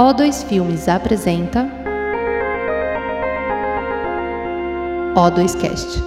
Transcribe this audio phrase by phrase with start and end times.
[0.00, 1.68] O2 Filmes apresenta
[5.14, 6.02] O2Cast.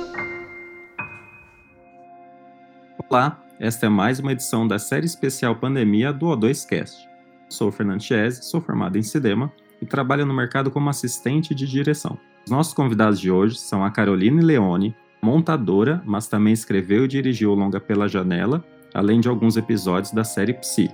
[3.08, 7.08] Olá, esta é mais uma edição da série especial Pandemia do O2Cast.
[7.48, 11.68] Sou o Fernando Chiesi, sou formado em cinema e trabalho no mercado como assistente de
[11.68, 12.18] direção.
[12.48, 17.52] Os nossos convidados de hoje são a Caroline Leone, montadora, mas também escreveu e dirigiu
[17.52, 20.90] o longa Pela Janela, além de alguns episódios da série Psy.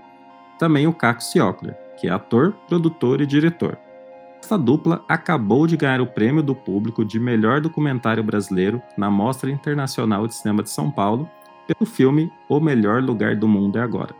[0.59, 3.77] Também o Caco Ciocler, que é ator, produtor e diretor.
[4.41, 9.51] Esta dupla acabou de ganhar o prêmio do público de melhor documentário brasileiro na Mostra
[9.51, 11.29] Internacional de Cinema de São Paulo
[11.67, 14.15] pelo filme O Melhor Lugar do Mundo é Agora.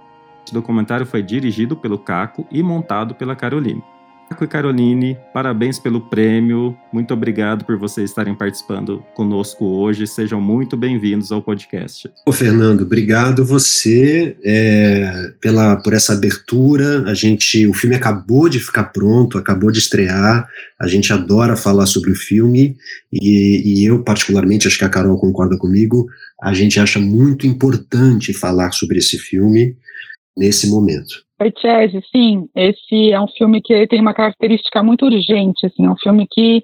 [0.46, 3.84] Este documentário foi dirigido pelo Caco e montado pela Caroline.
[4.30, 6.78] Caco e Caroline, parabéns pelo prêmio.
[6.94, 10.06] Muito obrigado por vocês estarem participando conosco hoje.
[10.06, 12.08] Sejam muito bem-vindos ao podcast.
[12.28, 17.10] Ô, Fernando, obrigado você é, pela, por essa abertura.
[17.10, 20.48] A gente, o filme acabou de ficar pronto, acabou de estrear.
[20.80, 22.78] A gente adora falar sobre o filme
[23.12, 26.08] e, e eu, particularmente, acho que a Carol concorda comigo,
[26.40, 29.76] a gente acha muito importante falar sobre esse filme
[30.38, 31.29] nesse momento.
[31.42, 35.90] Oi, Chese, sim, esse é um filme que tem uma característica muito urgente, assim, é
[35.90, 36.62] um filme que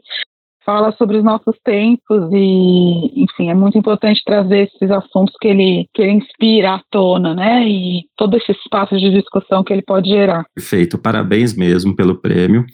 [0.65, 5.87] fala sobre os nossos tempos e, enfim, é muito importante trazer esses assuntos que ele,
[5.93, 10.09] que ele inspira à tona, né, e todo esse espaço de discussão que ele pode
[10.09, 10.43] gerar.
[10.53, 12.65] Perfeito, parabéns mesmo pelo prêmio.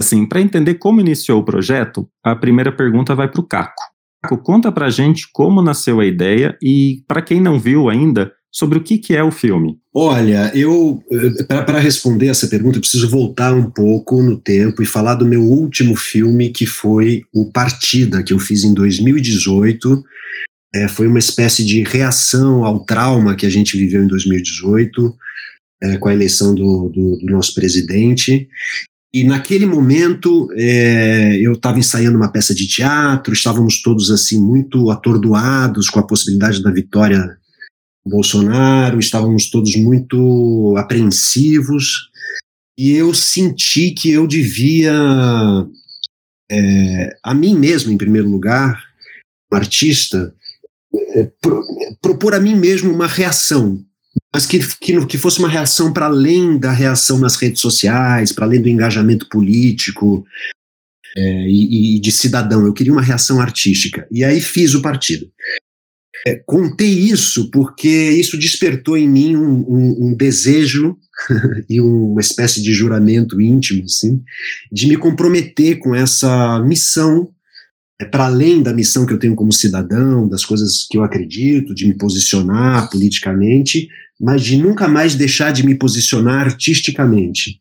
[0.00, 3.82] Assim, para entender como iniciou o projeto, a primeira pergunta vai para o Caco.
[4.22, 8.78] Caco, conta para gente como nasceu a ideia e, para quem não viu ainda, sobre
[8.78, 9.78] o que, que é o filme.
[9.94, 14.86] Olha, eu, eh, para responder essa pergunta, eu preciso voltar um pouco no tempo e
[14.86, 20.04] falar do meu último filme, que foi o Partida, que eu fiz em 2018.
[20.74, 25.14] É, foi uma espécie de reação ao trauma que a gente viveu em 2018,
[25.82, 28.48] é, com a eleição do, do, do nosso presidente.
[29.14, 34.90] E naquele momento é, eu estava ensaiando uma peça de teatro, estávamos todos assim muito
[34.90, 37.38] atordoados com a possibilidade da vitória
[38.04, 42.10] Bolsonaro, estávamos todos muito apreensivos,
[42.76, 44.92] e eu senti que eu devia,
[46.50, 48.82] é, a mim mesmo, em primeiro lugar,
[49.52, 50.34] um artista,
[51.14, 51.62] é, pro,
[52.00, 53.84] propor a mim mesmo uma reação,
[54.34, 58.46] mas que, que, que fosse uma reação para além da reação nas redes sociais, para
[58.46, 60.24] além do engajamento político
[61.16, 62.64] é, e, e de cidadão.
[62.64, 64.06] Eu queria uma reação artística.
[64.10, 65.30] E aí fiz o partido.
[66.26, 70.96] É, contei isso porque isso despertou em mim um, um, um desejo
[71.68, 74.22] e uma espécie de juramento íntimo, assim,
[74.70, 77.28] de me comprometer com essa missão,
[78.00, 81.74] é, para além da missão que eu tenho como cidadão, das coisas que eu acredito,
[81.74, 83.88] de me posicionar politicamente,
[84.20, 87.60] mas de nunca mais deixar de me posicionar artisticamente.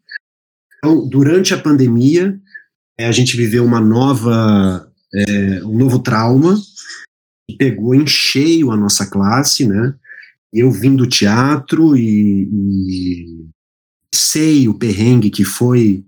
[0.78, 2.40] Então, durante a pandemia,
[3.00, 6.56] é, a gente viveu uma nova, é, um novo trauma,
[7.58, 9.94] pegou em cheio a nossa classe, né?
[10.54, 13.26] Eu vim do teatro e, e
[14.14, 16.04] sei o perrengue que foi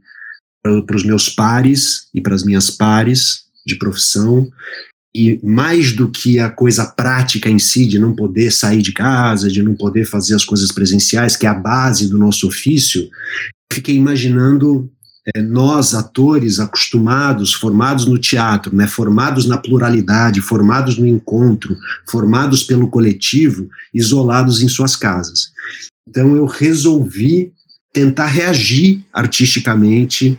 [0.61, 4.49] para os meus pares e para as minhas pares de profissão,
[5.15, 9.49] e mais do que a coisa prática em si, de não poder sair de casa,
[9.49, 13.07] de não poder fazer as coisas presenciais, que é a base do nosso ofício,
[13.71, 14.91] fiquei imaginando
[15.35, 21.77] é, nós, atores acostumados, formados no teatro, né, formados na pluralidade, formados no encontro,
[22.09, 25.51] formados pelo coletivo, isolados em suas casas.
[26.07, 27.53] Então eu resolvi
[27.93, 30.37] tentar reagir artisticamente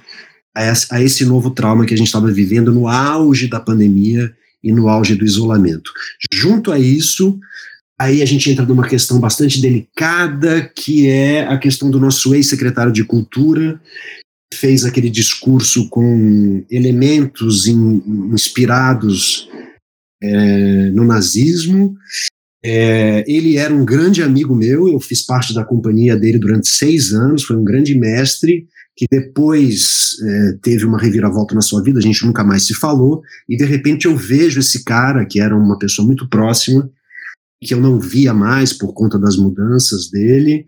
[0.90, 4.88] a esse novo trauma que a gente estava vivendo no auge da pandemia e no
[4.88, 5.90] auge do isolamento.
[6.32, 7.38] Junto a isso,
[7.98, 12.92] aí a gente entra numa questão bastante delicada, que é a questão do nosso ex-secretário
[12.92, 13.80] de Cultura,
[14.54, 19.48] fez aquele discurso com elementos in, inspirados
[20.22, 21.94] é, no nazismo.
[22.64, 27.12] É, ele era um grande amigo meu, eu fiz parte da companhia dele durante seis
[27.12, 28.66] anos, foi um grande mestre,
[28.97, 33.20] que depois é, teve uma reviravolta na sua vida, a gente nunca mais se falou,
[33.49, 36.88] e de repente eu vejo esse cara, que era uma pessoa muito próxima,
[37.62, 40.67] que eu não via mais por conta das mudanças dele,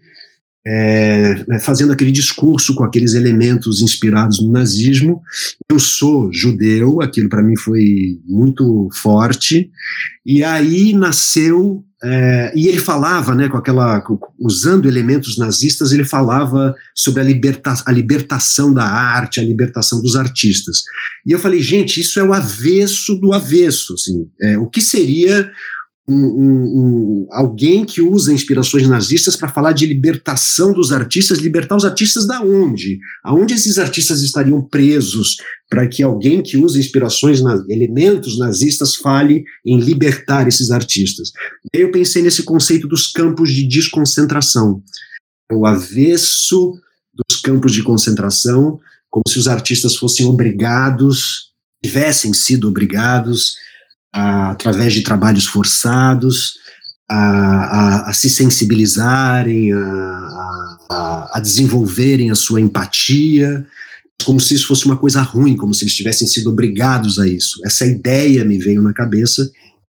[0.66, 5.22] é, né, fazendo aquele discurso com aqueles elementos inspirados no nazismo.
[5.70, 9.70] Eu sou judeu, aquilo para mim foi muito forte,
[10.24, 11.84] e aí nasceu.
[12.02, 14.02] É, e ele falava, né, com aquela,
[14.38, 20.14] usando elementos nazistas, ele falava sobre a, liberta, a libertação da arte, a libertação dos
[20.14, 20.82] artistas.
[21.24, 23.94] E eu falei, gente, isso é o avesso do avesso.
[23.94, 25.50] Assim, é, o que seria
[26.08, 31.76] um, um, um, alguém que usa inspirações nazistas para falar de libertação dos artistas, libertar
[31.76, 33.00] os artistas da onde?
[33.24, 35.36] Aonde esses artistas estariam presos
[35.68, 41.32] para que alguém que usa inspirações, elementos nazistas, fale em libertar esses artistas?
[41.72, 44.80] Eu pensei nesse conceito dos campos de desconcentração,
[45.52, 46.72] o avesso
[47.12, 48.78] dos campos de concentração,
[49.10, 51.50] como se os artistas fossem obrigados,
[51.82, 53.56] tivessem sido obrigados
[54.16, 56.54] através de trabalhos forçados,
[57.08, 59.72] a, a, a se sensibilizarem,
[60.88, 63.66] a, desenvolverem a sua empatia,
[64.24, 67.60] como se isso fosse uma coisa ruim, como se eles tivessem sido obrigados a isso.
[67.64, 69.50] Essa ideia me veio na cabeça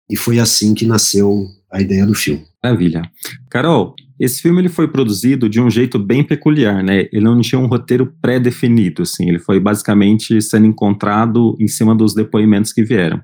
[0.09, 2.45] e foi assim que nasceu a ideia do filme.
[2.63, 3.03] Maravilha.
[3.51, 7.09] Carol, esse filme ele foi produzido de um jeito bem peculiar, né?
[7.13, 9.29] Ele não tinha um roteiro pré-definido, assim.
[9.29, 13.21] Ele foi basicamente sendo encontrado em cima dos depoimentos que vieram.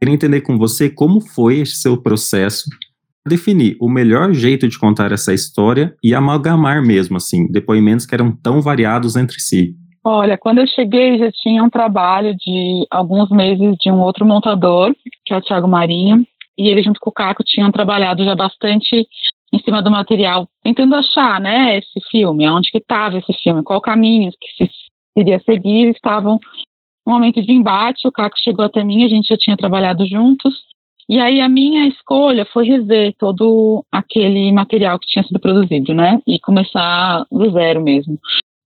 [0.00, 2.70] Queria entender com você como foi esse seu processo
[3.26, 8.34] definir o melhor jeito de contar essa história e amalgamar mesmo, assim, depoimentos que eram
[8.34, 9.74] tão variados entre si.
[10.02, 14.94] Olha, quando eu cheguei já tinha um trabalho de alguns meses de um outro montador,
[15.26, 16.24] que é o Thiago Marinho,
[16.56, 19.06] e ele junto com o Caco tinham trabalhado já bastante
[19.52, 23.80] em cima do material, tentando achar, né, esse filme, onde que estava esse filme, qual
[23.80, 24.70] caminho que se
[25.16, 26.38] iria seguir, estavam
[27.08, 30.54] um momento de embate, o Caco chegou até mim, a gente já tinha trabalhado juntos,
[31.08, 36.20] e aí a minha escolha foi rever todo aquele material que tinha sido produzido, né,
[36.26, 38.18] e começar do zero mesmo.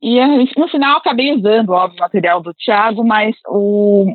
[0.03, 0.19] E
[0.59, 4.13] no final acabei usando, óbvio, o material do Thiago, mas o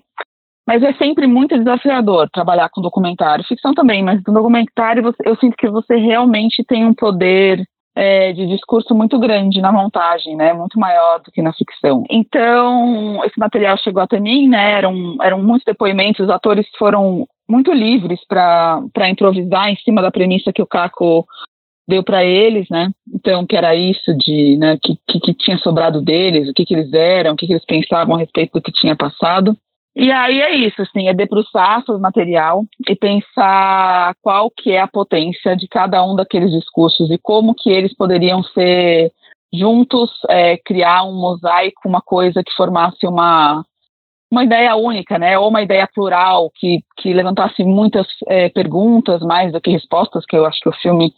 [0.68, 5.56] mas é sempre muito desafiador trabalhar com documentário, ficção também, mas no documentário eu sinto
[5.56, 7.66] que você realmente tem um poder
[7.98, 10.54] é, de discurso muito grande na montagem, né?
[10.54, 12.04] Muito maior do que na ficção.
[12.12, 14.74] Então, esse material chegou até mim, né?
[14.74, 20.54] Eram, eram muitos depoimentos, os atores foram muito livres para improvisar em cima da premissa
[20.54, 21.26] que o Caco
[21.88, 22.92] deu para eles, né?
[23.12, 26.76] Então, que era isso de, né, que, que, que tinha sobrado deles, o que, que
[26.76, 29.58] eles eram, o que, que eles pensavam a respeito do que tinha passado.
[30.00, 34.80] E aí é isso, assim, é debruçar sobre o material e pensar qual que é
[34.80, 39.12] a potência de cada um daqueles discursos e como que eles poderiam ser
[39.52, 43.66] juntos, é, criar um mosaico, uma coisa que formasse uma,
[44.32, 45.36] uma ideia única, né?
[45.40, 50.38] Ou uma ideia plural que, que levantasse muitas é, perguntas mais do que respostas, que
[50.38, 51.12] eu acho que o filme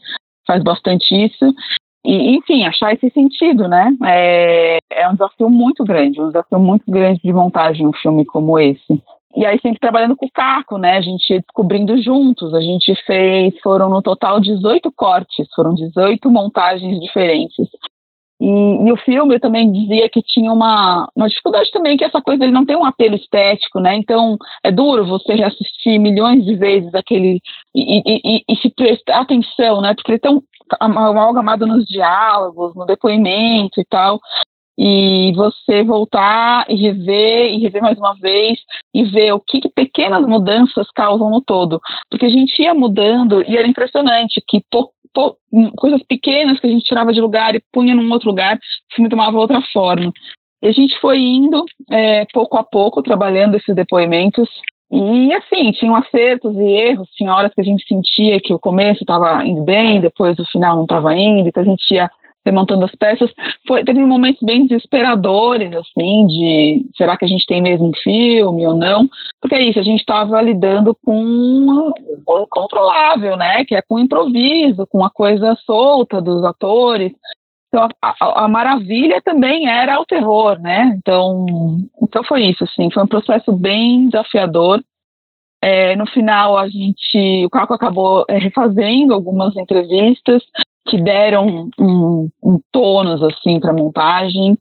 [0.48, 1.54] faz bastante isso.
[2.06, 3.92] E, enfim, achar esse sentido, né?
[4.06, 8.58] É, é um desafio muito grande, um desafio muito grande de montagem um filme como
[8.58, 9.04] esse.
[9.36, 10.98] E aí sempre trabalhando com o Caco, né?
[10.98, 12.54] A gente ia descobrindo juntos.
[12.54, 17.68] A gente fez, foram no total 18 cortes, foram 18 montagens diferentes.
[18.42, 18.48] E,
[18.88, 22.44] e, o filme eu também dizia que tinha uma, uma dificuldade também, que essa coisa
[22.44, 23.98] ele não tem um apelo estético, né?
[23.98, 27.42] Então é duro você reassistir milhões de vezes aquele
[27.76, 29.94] e, e, e se prestar atenção, né?
[29.94, 30.42] Porque ele é tão
[30.80, 34.20] amalgamado nos diálogos, no depoimento e tal.
[34.78, 38.60] E você voltar e rever, e rever mais uma vez,
[38.94, 41.82] e ver o que, que pequenas mudanças causam no todo.
[42.10, 44.64] Porque a gente ia mudando e era impressionante que
[45.76, 49.10] coisas pequenas que a gente tirava de lugar e punha num outro lugar, o filme
[49.10, 50.14] tomava outra forma.
[50.62, 54.50] E a gente foi indo, é, pouco a pouco, trabalhando esses depoimentos.
[54.92, 59.04] E assim, tinham acertos e erros, tinha horas que a gente sentia que o começo
[59.04, 62.10] estava indo bem, depois o final não estava indo, então a gente ia
[62.46, 63.32] remontando as peças.
[63.68, 68.76] Foi, teve momentos bem desesperadores, assim, de será que a gente tem mesmo filme ou
[68.76, 69.08] não?
[69.40, 71.92] Porque é isso, a gente estava lidando com
[72.26, 73.64] o controlável, né?
[73.66, 77.12] Que é com improviso, com a coisa solta dos atores.
[77.70, 80.92] Então, a, a, maravilha também era o terror, né?
[80.98, 81.46] Então,
[82.02, 84.84] então foi isso, assim, foi um processo bem desafiador.
[85.62, 90.42] É, no final, a gente, o Caco acabou é, refazendo algumas entrevistas
[90.88, 94.58] que deram um, um tônus assim para a montagem.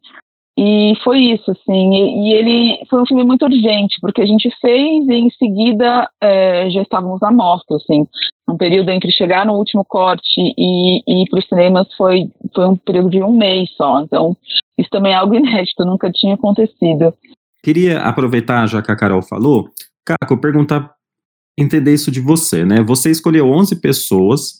[0.61, 1.95] E foi isso, assim.
[1.95, 6.11] E, e, ele foi um filme muito urgente, porque a gente fez e em seguida
[6.21, 8.05] é, já estávamos à mostra, assim.
[8.50, 12.67] Um período entre chegar no último corte e, e ir para os cinemas foi, foi
[12.67, 14.00] um período de um mês só.
[14.00, 14.37] Então,
[14.77, 17.15] isso também é algo inédito, nunca tinha acontecido.
[17.62, 19.71] Queria aproveitar, já que a Carol falou,
[20.05, 20.93] Caco, perguntar,
[21.57, 22.83] entender isso de você, né?
[22.83, 24.55] Você escolheu 11 pessoas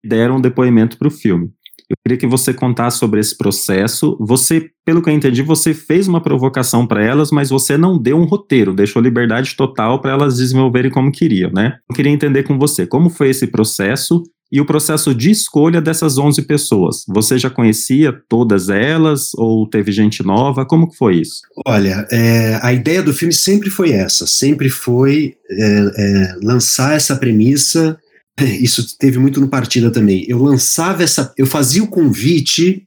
[0.00, 1.50] que deram depoimento para o filme.
[1.92, 4.16] Eu queria que você contasse sobre esse processo.
[4.18, 8.16] Você, pelo que eu entendi, você fez uma provocação para elas, mas você não deu
[8.16, 11.76] um roteiro, deixou liberdade total para elas desenvolverem como queriam, né?
[11.88, 14.22] Eu queria entender com você como foi esse processo
[14.52, 17.04] e o processo de escolha dessas 11 pessoas.
[17.08, 20.66] Você já conhecia todas elas ou teve gente nova?
[20.66, 21.40] Como que foi isso?
[21.66, 27.16] Olha, é, a ideia do filme sempre foi essa, sempre foi é, é, lançar essa
[27.16, 27.98] premissa
[28.40, 30.24] Isso teve muito no Partida também.
[30.28, 31.32] Eu lançava essa.
[31.36, 32.86] Eu fazia o convite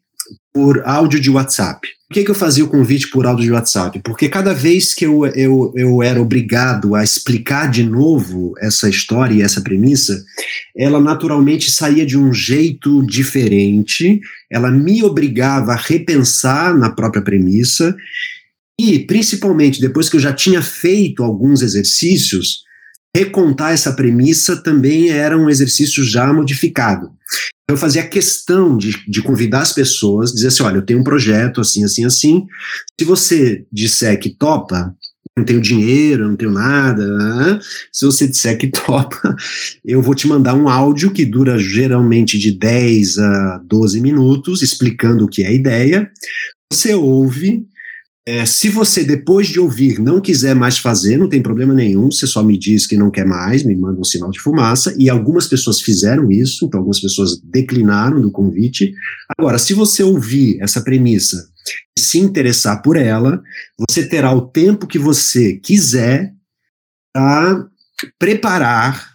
[0.54, 1.88] por áudio de WhatsApp.
[2.08, 4.00] Por que, que eu fazia o convite por áudio de WhatsApp?
[4.04, 9.34] Porque cada vez que eu, eu, eu era obrigado a explicar de novo essa história
[9.34, 10.24] e essa premissa,
[10.78, 17.96] ela naturalmente saía de um jeito diferente, ela me obrigava a repensar na própria premissa,
[18.80, 22.65] e principalmente depois que eu já tinha feito alguns exercícios,
[23.16, 27.10] recontar essa premissa também era um exercício já modificado.
[27.70, 31.62] Eu fazia questão de, de convidar as pessoas, dizer assim: olha, eu tenho um projeto
[31.62, 32.46] assim, assim, assim.
[33.00, 34.94] Se você disser que topa,
[35.38, 37.08] não tenho dinheiro, não tenho nada.
[37.08, 37.60] Né?
[37.92, 39.34] Se você disser que topa,
[39.86, 45.24] eu vou te mandar um áudio que dura geralmente de 10 a 12 minutos, explicando
[45.24, 46.12] o que é a ideia.
[46.72, 47.66] Você ouve,
[48.28, 52.26] é, se você, depois de ouvir, não quiser mais fazer, não tem problema nenhum, você
[52.26, 55.48] só me diz que não quer mais, me manda um sinal de fumaça, e algumas
[55.48, 58.92] pessoas fizeram isso, então algumas pessoas declinaram do convite.
[59.38, 61.50] Agora, se você ouvir essa premissa
[61.96, 63.44] e se interessar por ela,
[63.88, 66.34] você terá o tempo que você quiser
[67.14, 67.68] para
[68.18, 69.15] preparar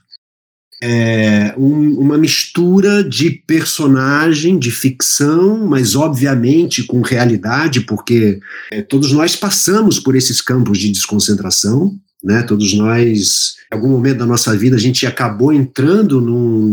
[0.82, 8.40] é, um, uma mistura de personagem, de ficção, mas obviamente com realidade, porque
[8.72, 12.42] é, todos nós passamos por esses campos de desconcentração, né?
[12.42, 16.72] Todos nós, em algum momento da nossa vida, a gente acabou entrando num,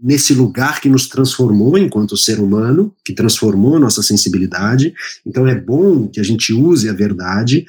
[0.00, 4.94] nesse lugar que nos transformou enquanto ser humano, que transformou nossa sensibilidade.
[5.24, 7.64] Então é bom que a gente use a verdade,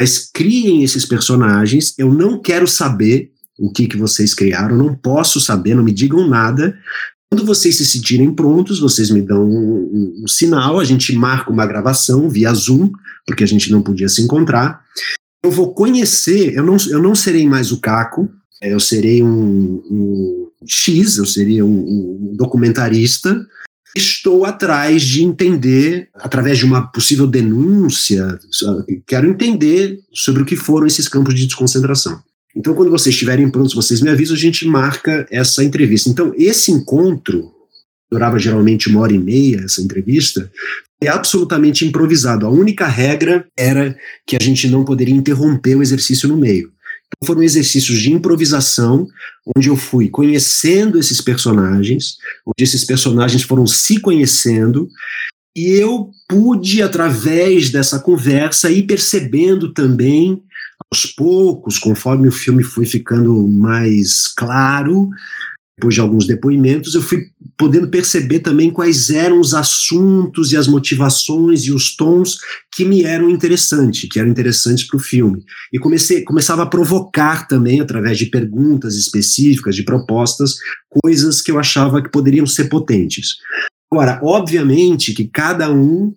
[0.00, 1.94] mas criem esses personagens.
[1.98, 6.26] Eu não quero saber o que, que vocês criaram, não posso saber, não me digam
[6.28, 6.76] nada.
[7.30, 11.50] Quando vocês se sentirem prontos, vocês me dão um, um, um sinal, a gente marca
[11.50, 12.90] uma gravação via Zoom,
[13.26, 14.82] porque a gente não podia se encontrar.
[15.42, 18.30] Eu vou conhecer, eu não, eu não serei mais o Caco,
[18.60, 23.46] eu serei um, um X, eu seria um, documentarista.
[23.96, 28.38] Estou atrás de entender, através de uma possível denúncia,
[29.06, 32.22] quero entender sobre o que foram esses campos de desconcentração.
[32.54, 36.10] Então, quando vocês estiverem prontos, vocês me avisam, a gente marca essa entrevista.
[36.10, 37.50] Então, esse encontro,
[38.10, 40.50] durava geralmente uma hora e meia, essa entrevista,
[41.02, 42.46] é absolutamente improvisado.
[42.46, 46.70] A única regra era que a gente não poderia interromper o exercício no meio.
[47.06, 49.06] Então, foram exercícios de improvisação,
[49.56, 52.16] onde eu fui conhecendo esses personagens,
[52.46, 54.88] onde esses personagens foram se conhecendo,
[55.54, 60.42] e eu pude, através dessa conversa, ir percebendo também
[60.90, 65.10] aos poucos, conforme o filme foi ficando mais claro,
[65.78, 67.26] depois de alguns depoimentos, eu fui
[67.58, 72.38] podendo perceber também quais eram os assuntos e as motivações e os tons
[72.72, 75.42] que me eram interessantes, que eram interessantes para o filme.
[75.72, 80.56] E comecei, começava a provocar também, através de perguntas específicas, de propostas,
[81.02, 83.36] coisas que eu achava que poderiam ser potentes.
[83.90, 86.14] Agora, obviamente que cada um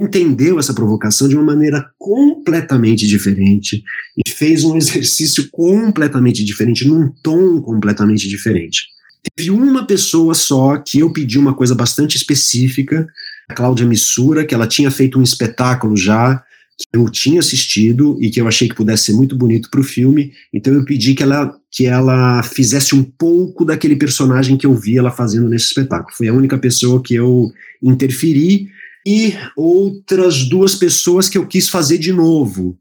[0.00, 3.82] entendeu essa provocação de uma maneira completamente diferente
[4.16, 8.88] e fez um exercício completamente diferente, num tom completamente diferente.
[9.34, 13.08] Teve uma pessoa só que eu pedi uma coisa bastante específica,
[13.48, 16.44] a Cláudia Missura, que ela tinha feito um espetáculo já,
[16.76, 19.84] que eu tinha assistido e que eu achei que pudesse ser muito bonito para o
[19.84, 24.74] filme, então eu pedi que ela, que ela fizesse um pouco daquele personagem que eu
[24.74, 26.14] vi ela fazendo nesse espetáculo.
[26.14, 27.50] Foi a única pessoa que eu
[27.82, 28.68] interferi,
[29.06, 32.76] e outras duas pessoas que eu quis fazer de novo,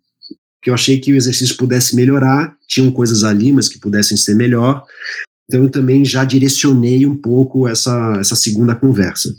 [0.60, 4.34] que eu achei que o exercício pudesse melhorar, tinham coisas ali, mas que pudessem ser
[4.34, 4.84] melhor.
[5.48, 9.36] Então eu também já direcionei um pouco essa, essa segunda conversa.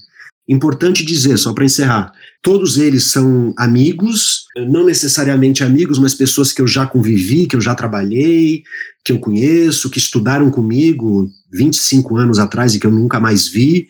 [0.48, 6.62] Importante dizer, só para encerrar, todos eles são amigos, não necessariamente amigos, mas pessoas que
[6.62, 8.62] eu já convivi, que eu já trabalhei,
[9.04, 13.88] que eu conheço, que estudaram comigo 25 anos atrás e que eu nunca mais vi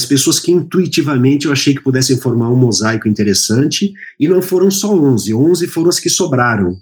[0.00, 4.70] as pessoas que intuitivamente eu achei que pudessem formar um mosaico interessante, e não foram
[4.70, 6.74] só 11, 11 foram as que sobraram.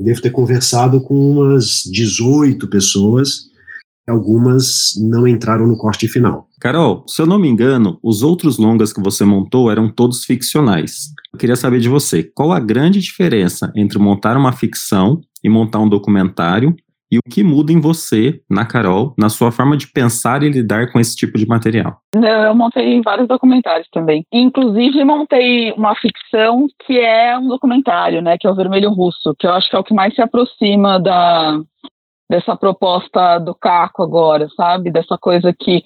[0.00, 3.50] devo ter conversado com umas 18 pessoas,
[4.08, 6.48] algumas não entraram no corte final.
[6.60, 11.08] Carol, se eu não me engano, os outros longas que você montou eram todos ficcionais.
[11.32, 15.80] Eu queria saber de você, qual a grande diferença entre montar uma ficção e montar
[15.80, 16.76] um documentário
[17.12, 20.90] e o que muda em você, na Carol, na sua forma de pensar e lidar
[20.90, 21.98] com esse tipo de material?
[22.14, 24.24] Eu montei vários documentários também.
[24.32, 28.38] Inclusive, montei uma ficção que é um documentário, né?
[28.40, 30.98] Que é o Vermelho Russo, que eu acho que é o que mais se aproxima
[30.98, 31.60] da,
[32.30, 34.90] dessa proposta do Caco agora, sabe?
[34.90, 35.82] Dessa coisa que.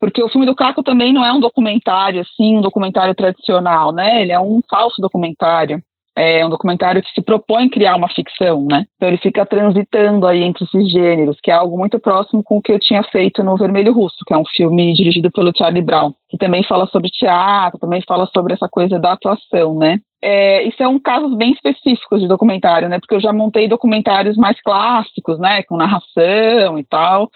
[0.00, 4.22] Porque o filme do Caco também não é um documentário, assim, um documentário tradicional, né?
[4.22, 5.82] Ele é um falso documentário.
[6.18, 8.84] É um documentário que se propõe criar uma ficção, né?
[8.96, 12.62] Então ele fica transitando aí entre esses gêneros, que é algo muito próximo com o
[12.62, 16.12] que eu tinha feito no Vermelho Russo, que é um filme dirigido pelo Charlie Brown,
[16.28, 20.00] que também fala sobre teatro, também fala sobre essa coisa da atuação, né?
[20.20, 22.98] É, isso é um caso bem específico de documentário, né?
[22.98, 25.62] Porque eu já montei documentários mais clássicos, né?
[25.62, 27.30] Com narração e tal.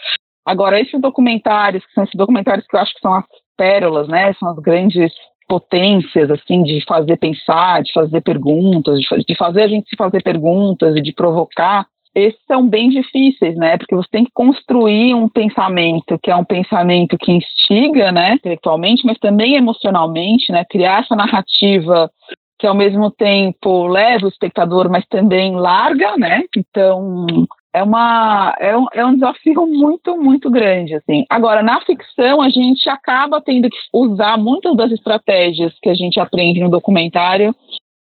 [0.44, 3.24] Agora, esses documentários, que são esses documentários que eu acho que são as
[3.56, 4.32] pérolas, né?
[4.34, 5.12] São as grandes
[5.52, 10.96] potências, assim, de fazer pensar, de fazer perguntas, de fazer a gente se fazer perguntas
[10.96, 13.76] e de provocar, esses são bem difíceis, né?
[13.76, 19.04] Porque você tem que construir um pensamento que é um pensamento que instiga, né, intelectualmente,
[19.04, 20.64] mas também emocionalmente, né?
[20.70, 22.10] Criar essa narrativa
[22.58, 26.44] que ao mesmo tempo leva o espectador, mas também larga, né?
[26.56, 27.26] Então
[27.72, 31.24] é uma é um, é um desafio muito muito grande assim.
[31.28, 36.20] Agora na ficção a gente acaba tendo que usar muitas das estratégias que a gente
[36.20, 37.54] aprende no documentário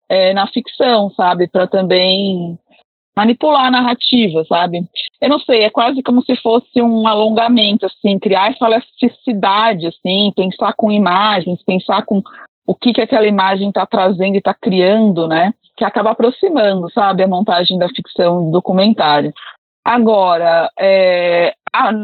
[0.08, 1.48] é, na ficção sabe?
[1.48, 2.58] Para também
[3.16, 4.84] manipular a narrativa sabe?
[5.20, 10.30] Eu não sei é quase como se fosse um alongamento assim criar essa elasticidade assim
[10.36, 12.22] pensar com imagens pensar com
[12.66, 15.52] o que que aquela imagem está trazendo e está criando né?
[15.76, 19.32] Que acaba aproximando, sabe, a montagem da ficção do documentário.
[19.84, 21.52] Agora, é,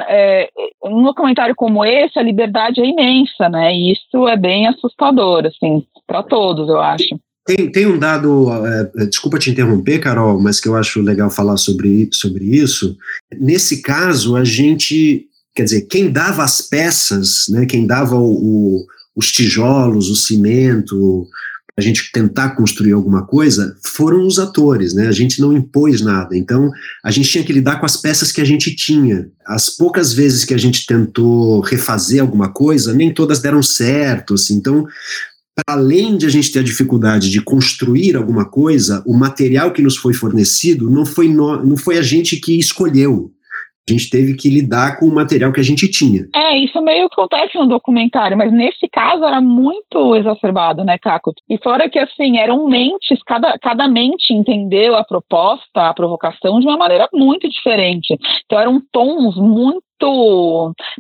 [0.08, 0.48] é,
[0.84, 3.72] um documentário como esse, a liberdade é imensa, né?
[3.74, 7.18] E isso é bem assustador, assim, para todos, eu acho.
[7.46, 11.56] Tem, tem um dado, é, desculpa te interromper, Carol, mas que eu acho legal falar
[11.56, 12.96] sobre, sobre isso.
[13.40, 18.86] Nesse caso, a gente, quer dizer, quem dava as peças, né, quem dava o, o,
[19.16, 21.26] os tijolos, o cimento,
[21.80, 25.08] a gente tentar construir alguma coisa, foram os atores, né?
[25.08, 26.36] A gente não impôs nada.
[26.36, 26.70] Então,
[27.02, 29.28] a gente tinha que lidar com as peças que a gente tinha.
[29.46, 34.54] As poucas vezes que a gente tentou refazer alguma coisa, nem todas deram certo, assim.
[34.54, 34.86] Então,
[35.66, 39.96] além de a gente ter a dificuldade de construir alguma coisa, o material que nos
[39.96, 43.32] foi fornecido não foi, no, não foi a gente que escolheu.
[43.90, 46.26] A gente teve que lidar com o material que a gente tinha.
[46.34, 51.34] É, isso meio que acontece no documentário, mas nesse caso era muito exacerbado, né, Caco?
[51.48, 56.66] E fora que, assim, eram mentes, cada, cada mente entendeu a proposta, a provocação de
[56.66, 58.16] uma maneira muito diferente.
[58.46, 59.82] Então eram tons muito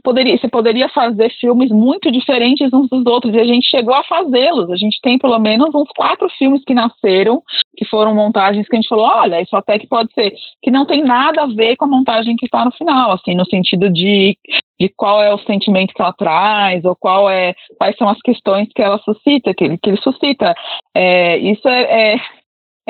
[0.02, 4.04] poderia você poderia fazer filmes muito diferentes uns dos outros e a gente chegou a
[4.04, 7.42] fazê-los a gente tem pelo menos uns quatro filmes que nasceram
[7.76, 10.84] que foram montagens que a gente falou olha isso até que pode ser que não
[10.86, 14.36] tem nada a ver com a montagem que está no final assim no sentido de
[14.78, 18.68] de qual é o sentimento que ela traz ou qual é quais são as questões
[18.74, 20.54] que ela suscita que ele, que ele suscita
[20.94, 22.20] é, isso é, é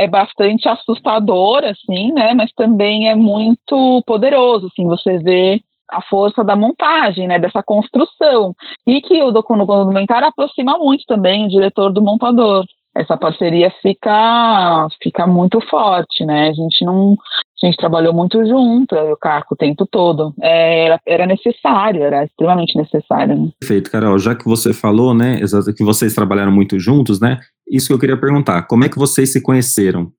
[0.01, 2.33] é bastante assustador, assim, né?
[2.33, 8.55] Mas também é muito poderoso, assim, você vê a força da montagem, né, dessa construção.
[8.87, 12.65] E que o documentário aproxima muito também o diretor do montador.
[12.97, 16.49] Essa parceria fica, fica muito forte, né?
[16.49, 17.17] A gente não.
[17.63, 20.35] A gente trabalhou muito junto, eu e o Caco, o tempo todo.
[20.41, 23.37] É, era, era necessário, era extremamente necessário.
[23.37, 23.51] Né?
[23.61, 24.19] Perfeito, Carol.
[24.19, 25.41] Já que você falou, né,
[25.77, 27.39] que vocês trabalharam muito juntos, né?
[27.71, 28.63] Isso que eu queria perguntar.
[28.63, 30.11] Como é que vocês se conheceram?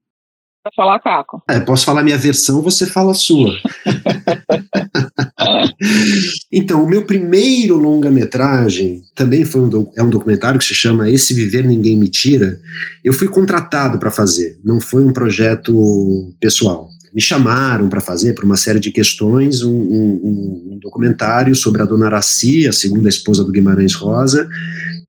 [0.63, 1.41] Para falar, Caco.
[1.49, 3.49] É, posso falar minha versão, você fala a sua.
[6.51, 11.34] então, o meu primeiro longa-metragem também foi um, é um documentário que se chama Esse
[11.34, 12.60] Viver Ninguém Me Tira.
[13.04, 16.89] Eu fui contratado para fazer, não foi um projeto pessoal.
[17.13, 21.86] Me chamaram para fazer, por uma série de questões, um, um, um documentário sobre a
[21.86, 24.47] dona Araci, a segunda esposa do Guimarães Rosa,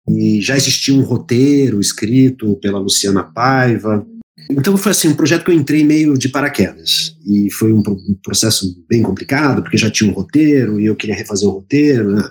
[0.09, 4.05] e já existia um roteiro escrito pela Luciana Paiva,
[4.51, 7.16] então foi assim, um projeto que eu entrei meio de paraquedas.
[7.27, 11.14] E foi um, um processo bem complicado, porque já tinha um roteiro e eu queria
[11.14, 12.23] refazer o roteiro, né?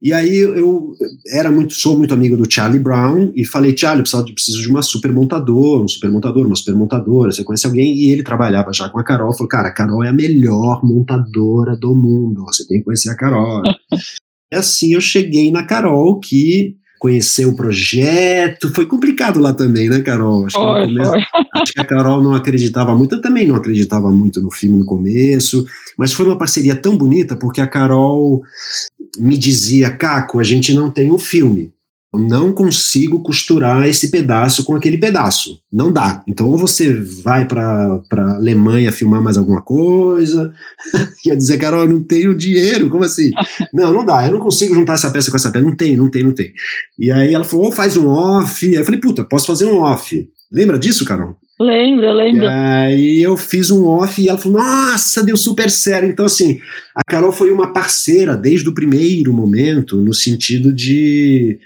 [0.00, 0.96] E aí eu
[1.28, 4.82] era muito, sou muito amigo do Charlie Brown e falei, Charlie, eu preciso de uma
[4.82, 7.94] super montadora, um super montador, uma super montadora, você conhece alguém?
[7.94, 11.76] E ele trabalhava já com a Carol, falou, cara, a Carol é a melhor montadora
[11.76, 13.62] do mundo, você tem que conhecer a Carol.
[14.52, 18.72] e assim eu cheguei na Carol, que conhecer o projeto.
[18.72, 20.46] Foi complicado lá também, né, Carol?
[20.46, 21.12] Acho, foi, que, começo,
[21.56, 24.84] acho que a Carol não acreditava muito, eu também não acreditava muito no filme no
[24.84, 25.66] começo,
[25.98, 28.40] mas foi uma parceria tão bonita porque a Carol
[29.18, 31.72] me dizia, Caco, a gente não tem um filme,
[32.18, 35.60] não consigo costurar esse pedaço com aquele pedaço.
[35.72, 36.22] Não dá.
[36.26, 40.52] Então, ou você vai para a Alemanha filmar mais alguma coisa,
[41.24, 43.30] quer dizer, Carol, eu não tenho dinheiro, como assim?
[43.72, 45.64] não, não dá, eu não consigo juntar essa peça com essa peça.
[45.64, 46.52] Não tem, não tem, não tem.
[46.98, 48.66] E aí ela falou, ou faz um off.
[48.66, 50.28] Aí eu falei, puta, posso fazer um off.
[50.52, 51.36] Lembra disso, Carol?
[51.58, 52.44] Lembro, lembro.
[52.44, 56.08] E aí eu fiz um off e ela falou, nossa, deu super sério.
[56.08, 56.60] Então, assim,
[56.94, 61.58] a Carol foi uma parceira desde o primeiro momento, no sentido de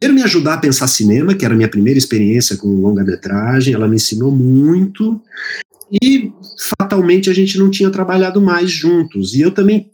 [0.00, 3.86] primeiro me ajudar a pensar cinema, que era a minha primeira experiência com longa-metragem, ela
[3.86, 5.20] me ensinou muito,
[6.02, 6.32] e
[6.78, 9.34] fatalmente a gente não tinha trabalhado mais juntos.
[9.34, 9.90] E eu também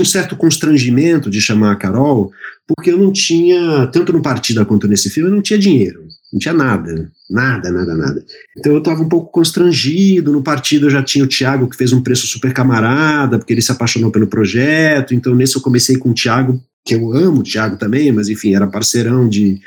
[0.00, 2.32] um certo constrangimento de chamar a Carol,
[2.66, 6.40] porque eu não tinha, tanto no Partida quanto nesse filme, eu não tinha dinheiro, não
[6.40, 8.24] tinha nada, nada, nada, nada.
[8.56, 11.92] Então eu estava um pouco constrangido, no Partido eu já tinha o Tiago, que fez
[11.92, 16.10] um preço super camarada, porque ele se apaixonou pelo projeto, então nesse eu comecei com
[16.10, 19.60] o Tiago, que eu amo o Tiago também, mas enfim, era parceirão de,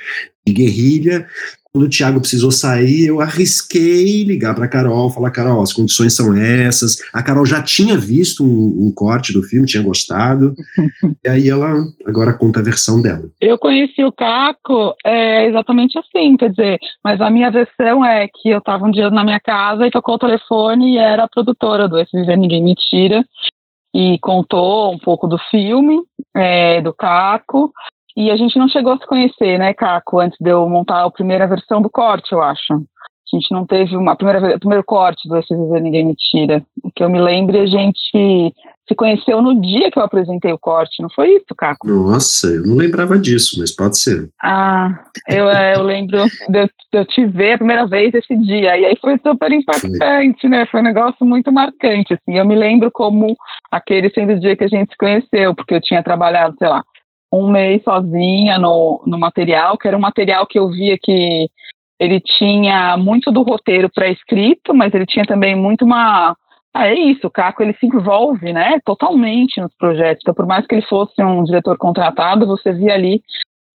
[0.45, 1.28] de guerrilha,
[1.73, 6.15] quando o Thiago precisou sair, eu arrisquei ligar para a Carol, falar: Carol, as condições
[6.15, 6.97] são essas.
[7.12, 10.54] A Carol já tinha visto um, um corte do filme, tinha gostado.
[11.26, 11.73] e aí ela
[12.06, 13.23] agora conta a versão dela.
[13.41, 18.49] Eu conheci o Caco é, exatamente assim, quer dizer, mas a minha versão é que
[18.49, 21.88] eu estava um dia na minha casa e tocou o telefone e era a produtora
[21.88, 23.26] do Esse Viver Ninguém Me Tira
[23.95, 26.02] e contou um pouco do filme,
[26.36, 27.72] é, do Caco,
[28.15, 31.12] e a gente não chegou a se conhecer, né, Caco, antes de eu montar a
[31.12, 32.74] primeira versão do corte, eu acho.
[32.74, 36.63] A gente não teve uma primeira, primeiro corte do Viver Ninguém Me Tira.
[36.84, 38.54] O que eu me lembro, a gente
[38.88, 41.88] se conheceu no dia que eu apresentei o corte, não foi isso, Caco?
[41.88, 44.30] Nossa, eu não lembrava disso, mas pode ser.
[44.41, 48.78] Ah, eu, é, eu lembro de, de eu te ver a primeira vez esse dia,
[48.78, 50.50] e aí foi super impactante, foi.
[50.50, 50.65] né?
[50.65, 52.38] Foi um negócio muito marcante, assim.
[52.38, 53.36] Eu me lembro como
[53.72, 56.84] aquele sendo o dia que a gente se conheceu, porque eu tinha trabalhado, sei lá,
[57.32, 61.50] um mês sozinha no, no material, que era um material que eu via que
[62.00, 66.36] ele tinha muito do roteiro pré-escrito, mas ele tinha também muito uma.
[66.73, 70.21] Ah, é isso, o Caco ele se envolve, né, totalmente nos projetos.
[70.23, 73.21] Então, por mais que ele fosse um diretor contratado, você via ali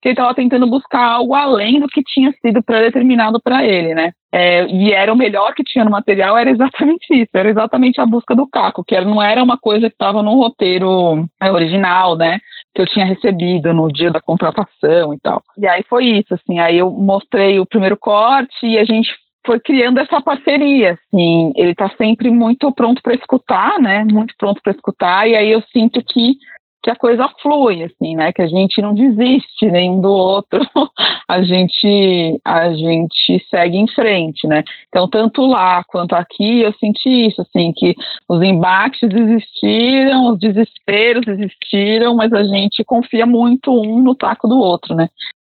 [0.02, 4.12] que ele estava tentando buscar algo além do que tinha sido pré-determinado para ele, né?
[4.32, 8.06] É, e era o melhor que tinha no material, era exatamente isso, era exatamente a
[8.06, 12.40] busca do Caco, que não era uma coisa que estava no roteiro é, original, né?
[12.76, 15.42] Que eu tinha recebido no dia da contratação e tal.
[15.58, 19.10] E aí foi isso, assim, aí eu mostrei o primeiro corte e a gente
[19.48, 24.04] foi criando essa parceria, assim, ele está sempre muito pronto para escutar, né?
[24.04, 26.36] Muito pronto para escutar, e aí eu sinto que
[26.84, 28.32] que a coisa flui, assim, né?
[28.32, 30.62] Que a gente não desiste nenhum do outro,
[31.28, 34.64] a gente a gente segue em frente, né?
[34.88, 37.94] Então, tanto lá quanto aqui, eu senti isso, assim, que
[38.30, 44.58] os embates existiram, os desesperos existiram, mas a gente confia muito um no taco do
[44.58, 45.10] outro, né?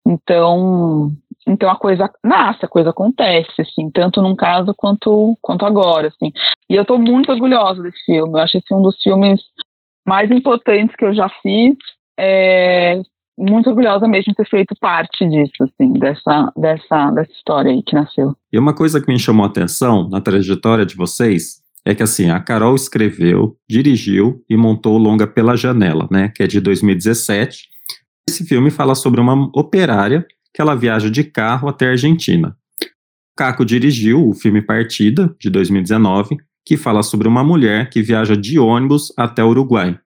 [0.06, 1.12] Então,
[1.46, 6.32] então a coisa nasce, a coisa acontece, assim, tanto num caso quanto, quanto agora, assim.
[6.68, 8.32] E eu estou muito orgulhosa desse filme.
[8.32, 9.40] Eu acho esse um dos filmes
[10.06, 11.76] mais importantes que eu já fiz.
[12.18, 13.00] É,
[13.38, 17.94] muito orgulhosa mesmo de ter feito parte disso, assim, dessa, dessa, dessa história aí que
[17.94, 18.36] nasceu.
[18.52, 22.30] E uma coisa que me chamou a atenção na trajetória de vocês é que assim,
[22.30, 27.68] a Carol escreveu, dirigiu e montou o longa Pela Janela, né, que é de 2017.
[28.28, 30.24] Esse filme fala sobre uma operária
[30.54, 32.56] que ela viaja de carro até a Argentina.
[33.36, 38.58] Caco dirigiu o filme Partida, de 2019, que fala sobre uma mulher que viaja de
[38.58, 39.98] ônibus até o Uruguai.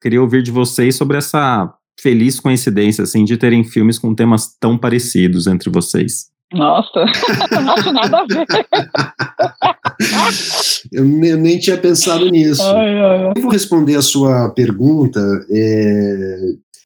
[0.00, 4.76] Queria ouvir de vocês sobre essa feliz coincidência assim de terem filmes com temas tão
[4.76, 6.26] parecidos entre vocês.
[6.52, 7.04] Nossa,
[7.50, 8.46] não acho nada a ver.
[10.92, 12.62] eu nem tinha pensado nisso.
[12.62, 13.32] Ai, ai, ai.
[13.34, 16.38] Eu vou responder a sua pergunta é,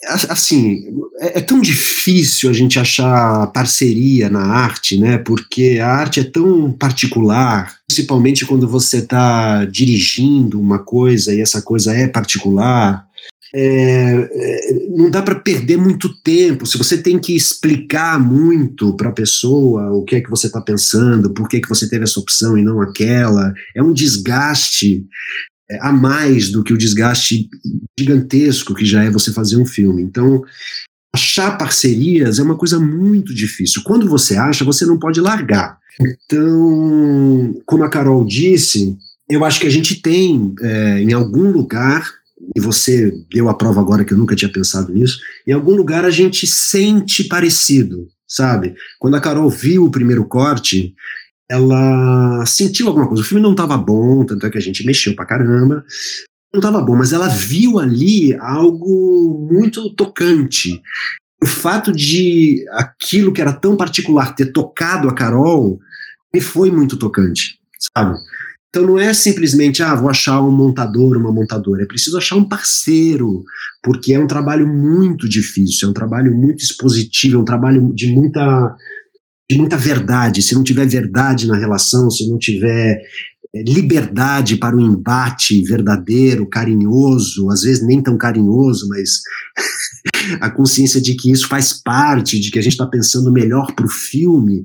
[0.07, 0.87] assim,
[1.19, 5.19] é, é, tão difícil a gente achar parceria na arte, né?
[5.19, 11.61] Porque a arte é tão particular, principalmente quando você está dirigindo uma coisa e essa
[11.61, 13.09] coisa é particular.
[13.53, 16.65] É, é, não dá para perder muito tempo.
[16.65, 20.61] Se você tem que explicar muito para a pessoa o que é que você está
[20.61, 25.05] pensando, por que, que você teve essa opção e não aquela, é um desgaste
[25.81, 27.49] a mais do que o desgaste
[27.99, 30.03] gigantesco que já é você fazer um filme.
[30.03, 30.43] Então,
[31.15, 33.83] achar parcerias é uma coisa muito difícil.
[33.85, 35.79] Quando você acha, você não pode largar.
[36.01, 38.97] Então, como a Carol disse,
[39.29, 42.09] eu acho que a gente tem é, em algum lugar,
[42.57, 46.05] e você deu a prova agora que eu nunca tinha pensado nisso, em algum lugar
[46.05, 48.75] a gente sente parecido, sabe?
[48.99, 50.95] Quando a Carol viu o primeiro corte,
[51.51, 53.25] ela sentiu alguma coisa.
[53.25, 55.85] O filme não estava bom, tanto é que a gente mexeu pra caramba.
[56.53, 60.81] Não estava bom, mas ela viu ali algo muito tocante.
[61.43, 65.81] O fato de aquilo que era tão particular ter tocado a Carol
[66.33, 67.59] me foi muito tocante,
[67.97, 68.17] sabe?
[68.69, 71.83] Então não é simplesmente, ah, vou achar um montador, uma montadora.
[71.83, 73.43] É preciso achar um parceiro,
[73.83, 78.13] porque é um trabalho muito difícil, é um trabalho muito expositivo, é um trabalho de
[78.13, 78.77] muita
[79.51, 80.43] de muita verdade.
[80.43, 83.03] Se não tiver verdade na relação, se não tiver
[83.53, 89.21] eh, liberdade para o embate verdadeiro, carinhoso, às vezes nem tão carinhoso, mas
[90.41, 93.87] a consciência de que isso faz parte, de que a gente está pensando melhor para
[93.87, 94.65] o filme,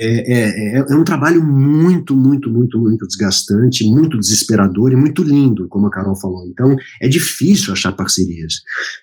[0.00, 5.22] é, é, é, é, um trabalho muito, muito, muito, muito desgastante, muito desesperador e muito
[5.24, 6.46] lindo, como a Carol falou.
[6.46, 8.54] Então, é difícil achar parcerias.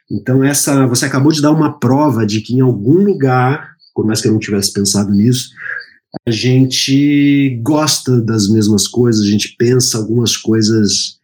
[0.10, 4.22] Então, essa, você acabou de dar uma prova de que em algum lugar, por mais
[4.22, 5.50] que eu não tivesse pensado nisso,
[6.28, 11.20] a gente gosta das mesmas coisas, a gente pensa algumas coisas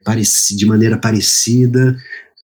[0.56, 1.96] de maneira parecida,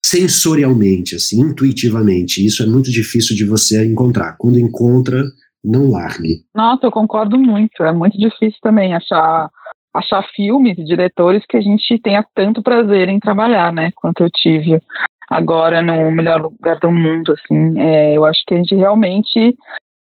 [0.04, 2.44] sensorialmente, assim, intuitivamente.
[2.44, 4.36] Isso é muito difícil de você encontrar.
[4.38, 5.22] Quando encontra,
[5.64, 6.42] não largue.
[6.54, 7.82] Nossa, eu concordo muito.
[7.82, 9.50] É muito difícil também achar
[9.94, 13.90] achar filmes e diretores que a gente tenha tanto prazer em trabalhar, né?
[13.94, 14.80] Quanto eu tive
[15.28, 17.78] agora no melhor lugar do mundo, assim.
[17.78, 19.54] É, eu acho que a gente realmente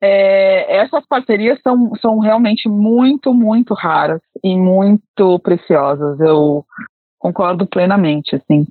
[0.01, 6.19] é, essas parcerias são, são realmente muito, muito raras e muito preciosas.
[6.19, 6.65] Eu
[7.19, 8.67] concordo plenamente, assim.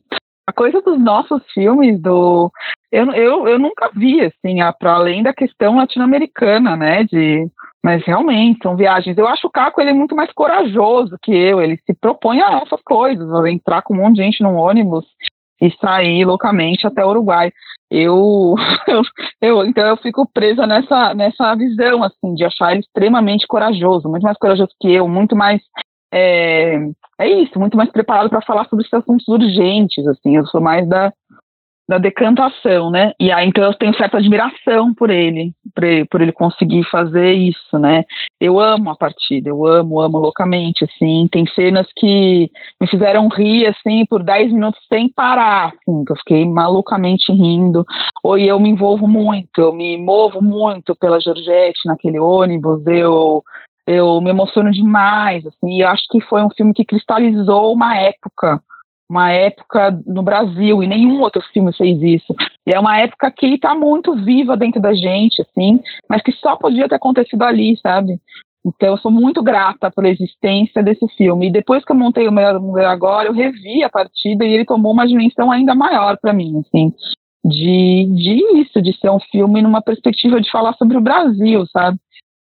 [0.48, 2.52] A coisa dos nossos filmes, do
[2.92, 7.48] eu, eu, eu nunca vi, assim, para além da questão latino-americana, né, de
[7.84, 9.16] mas realmente são viagens.
[9.16, 11.62] Eu acho o Caco ele é muito mais corajoso que eu.
[11.62, 15.06] Ele se propõe a essas coisas, entrar com um monte de gente num ônibus
[15.60, 17.52] e sair loucamente até o Uruguai.
[17.88, 18.56] Eu,
[19.40, 24.24] eu, então eu fico presa nessa nessa visão assim de achar ele extremamente corajoso, muito
[24.24, 25.62] mais corajoso que eu, muito mais
[26.12, 26.78] é,
[27.18, 30.06] é isso, muito mais preparado para falar sobre esses assuntos urgentes.
[30.06, 31.12] Assim, eu sou mais da
[31.88, 33.12] da decantação, né?
[33.18, 37.32] E aí então eu tenho certa admiração por ele, por ele, por ele conseguir fazer
[37.32, 38.04] isso, né?
[38.40, 41.28] Eu amo a partida, eu amo, amo loucamente, assim.
[41.30, 46.16] Tem cenas que me fizeram rir, assim, por 10 minutos sem parar, assim, que eu
[46.16, 47.84] fiquei malucamente rindo.
[48.22, 53.42] Ou eu me envolvo muito, eu me movo muito pela Georgette naquele ônibus, eu
[53.88, 58.60] eu me emociono demais, assim, e acho que foi um filme que cristalizou uma época
[59.08, 62.34] uma época no Brasil e nenhum outro filme fez isso.
[62.66, 66.56] E é uma época que está muito viva dentro da gente, assim, mas que só
[66.56, 68.20] podia ter acontecido ali, sabe?
[68.66, 71.46] Então eu sou muito grata pela existência desse filme.
[71.46, 74.64] E depois que eu montei o Melhor Mulher Agora, eu revi a partida e ele
[74.64, 76.92] tomou uma dimensão ainda maior para mim, assim,
[77.44, 81.96] de, de isso, de ser um filme numa perspectiva de falar sobre o Brasil, sabe?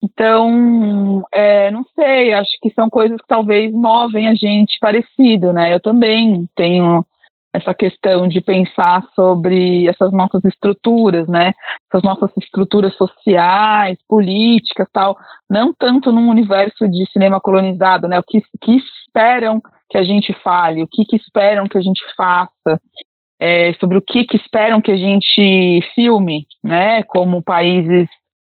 [0.02, 5.74] Então, é, não sei, acho que são coisas que talvez movem a gente parecido, né?
[5.74, 7.04] Eu também tenho
[7.52, 11.52] essa questão de pensar sobre essas nossas estruturas, né?
[11.88, 18.18] Essas nossas estruturas sociais, políticas, tal, não tanto num universo de cinema colonizado, né?
[18.18, 19.60] O que, que esperam
[19.90, 22.80] que a gente fale, o que, que esperam que a gente faça,
[23.38, 27.02] é, sobre o que, que esperam que a gente filme, né?
[27.02, 28.08] Como países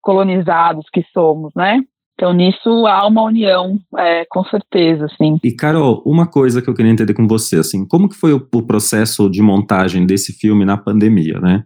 [0.07, 1.81] colonizados que somos, né?
[2.15, 5.37] Então, nisso há uma união, é, com certeza, sim.
[5.43, 8.49] E, Carol, uma coisa que eu queria entender com você, assim, como que foi o,
[8.55, 11.65] o processo de montagem desse filme na pandemia, né?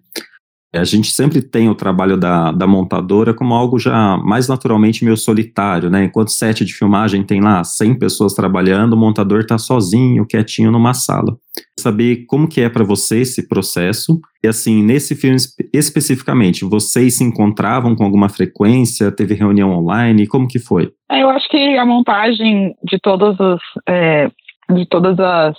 [0.73, 5.17] A gente sempre tem o trabalho da, da montadora como algo já mais naturalmente meio
[5.17, 6.05] solitário, né?
[6.05, 10.95] Enquanto set de filmagem tem lá 100 pessoas trabalhando, o montador está sozinho, quietinho numa
[10.95, 11.37] sala.
[11.79, 15.37] Saber como que é para você esse processo e assim, nesse filme
[15.75, 19.11] especificamente, vocês se encontravam com alguma frequência?
[19.11, 20.27] Teve reunião online?
[20.27, 20.93] Como que foi?
[21.11, 24.31] É, eu acho que a montagem de todos os é,
[24.73, 25.57] de todas as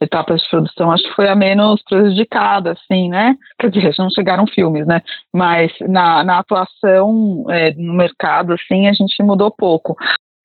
[0.00, 3.34] etapas de produção, acho que foi a menos prejudicada, assim, né?
[3.58, 5.02] Quer dizer, não chegaram filmes, né?
[5.32, 9.96] Mas na, na atuação é, no mercado, assim, a gente mudou pouco.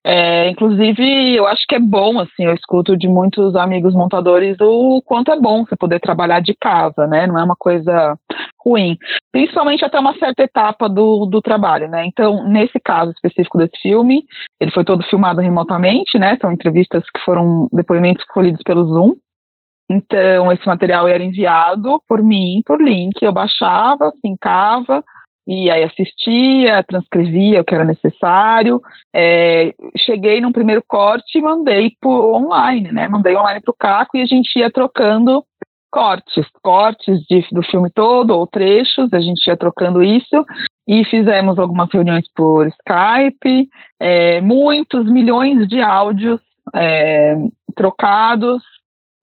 [0.05, 5.01] É, inclusive, eu acho que é bom, assim, eu escuto de muitos amigos montadores o
[5.05, 7.25] quanto é bom você poder trabalhar de casa, né?
[7.25, 8.17] Não é uma coisa
[8.65, 8.97] ruim.
[9.31, 12.05] Principalmente até uma certa etapa do, do trabalho, né?
[12.05, 14.25] Então, nesse caso específico desse filme,
[14.59, 16.37] ele foi todo filmado remotamente, né?
[16.41, 19.15] São entrevistas que foram depoimentos colhidos pelo Zoom.
[19.93, 25.03] Então, esse material era enviado por mim, por link, eu baixava, fincava,
[25.45, 28.82] e aí assistia, transcrevia o que era necessário.
[29.13, 33.08] É, cheguei num primeiro corte e mandei por online, né?
[33.08, 35.43] Mandei online para o Caco e a gente ia trocando
[35.91, 40.43] cortes, cortes de, do filme todo ou trechos, a gente ia trocando isso
[40.88, 46.41] e fizemos algumas reuniões por Skype, é, muitos milhões de áudios
[46.73, 47.36] é,
[47.75, 48.63] trocados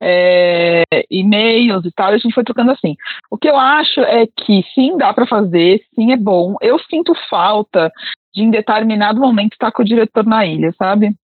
[0.00, 2.96] é, e-mails e tal, e a gente foi trocando assim.
[3.30, 6.56] O que eu acho é que sim, dá para fazer, sim, é bom.
[6.60, 7.92] Eu sinto falta
[8.34, 11.14] de em determinado momento estar com o diretor na ilha, sabe?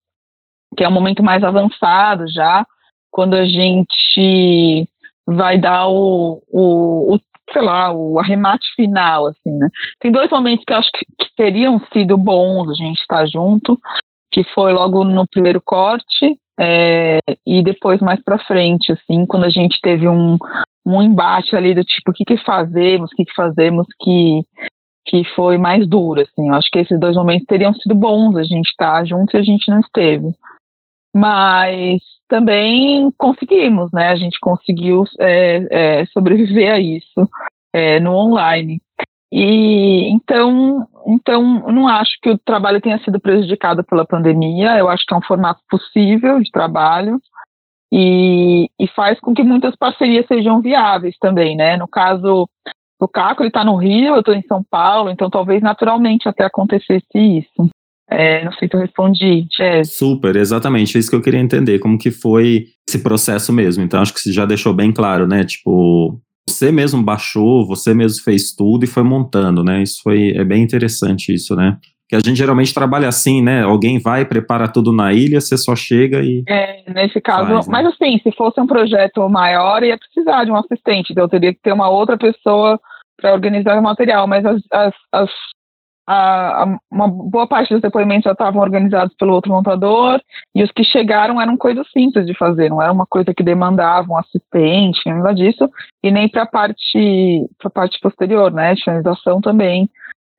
[0.76, 2.66] Que é um momento mais avançado já,
[3.10, 4.86] quando a gente
[5.26, 7.20] vai dar o, o, o
[7.52, 9.68] sei lá, o arremate final, assim, né?
[10.00, 13.80] Tem dois momentos que eu acho que, que teriam sido bons a gente estar junto,
[14.32, 19.50] que foi logo no primeiro corte, é, e depois mais para frente, assim, quando a
[19.50, 20.38] gente teve um,
[20.84, 24.42] um embate ali do tipo, o que que fazemos, o que que fazemos que
[25.08, 26.48] que foi mais duro, assim.
[26.48, 29.38] Eu acho que esses dois momentos teriam sido bons a gente estar tá junto e
[29.38, 30.34] a gente não esteve.
[31.14, 34.08] Mas também conseguimos, né?
[34.08, 37.28] A gente conseguiu é, é, sobreviver a isso
[37.72, 38.80] é, no online.
[39.32, 44.76] E então, então, não acho que o trabalho tenha sido prejudicado pela pandemia.
[44.78, 47.20] Eu acho que é um formato possível de trabalho
[47.92, 51.76] e, e faz com que muitas parcerias sejam viáveis também, né?
[51.76, 52.48] No caso
[53.00, 56.44] do Caco, ele está no Rio, eu estou em São Paulo, então talvez naturalmente até
[56.44, 57.70] acontecesse isso.
[58.08, 59.92] É, não sei se eu respondi, Jess.
[59.94, 63.82] Super, exatamente, é isso que eu queria entender, como que foi esse processo mesmo.
[63.82, 65.44] Então, acho que você já deixou bem claro, né?
[65.44, 69.82] Tipo, você mesmo baixou, você mesmo fez tudo e foi montando, né?
[69.82, 71.78] Isso foi é bem interessante isso, né?
[72.08, 73.62] Que a gente geralmente trabalha assim, né?
[73.62, 76.44] Alguém vai, prepara tudo na ilha, você só chega e.
[76.48, 77.48] É, nesse caso.
[77.48, 77.72] Faz, né?
[77.72, 81.52] Mas assim, se fosse um projeto maior, ia precisar de um assistente, então eu teria
[81.52, 82.80] que ter uma outra pessoa
[83.20, 84.28] para organizar o material.
[84.28, 85.30] Mas as, as, as
[86.06, 90.20] a, a, uma boa parte dos depoimentos já estavam organizados pelo outro montador
[90.54, 94.12] e os que chegaram eram coisas simples de fazer, não era uma coisa que demandava
[94.12, 95.68] um assistente, nada disso,
[96.02, 99.88] e nem para a parte, a parte posterior, né, de finalização também,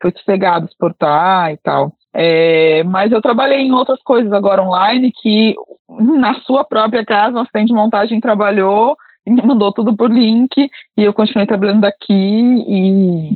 [0.01, 1.91] foi sossegado exportar e tal.
[2.13, 5.55] É, mas eu trabalhei em outras coisas agora online que
[5.89, 10.69] na sua própria casa, o assistente de montagem trabalhou e me mandou tudo por link
[10.97, 13.29] e eu continuei trabalhando daqui e,